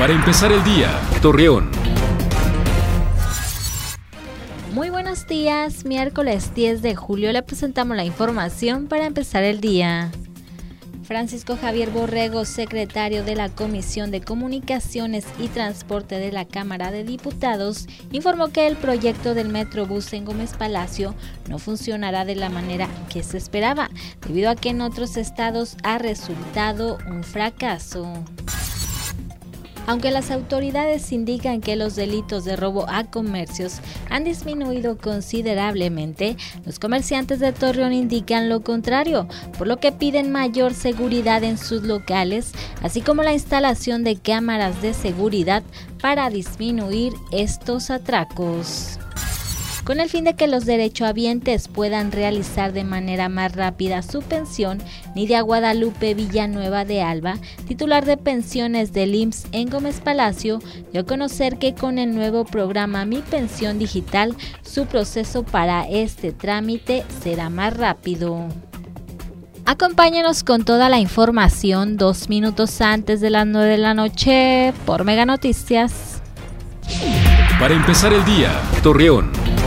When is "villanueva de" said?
56.14-57.02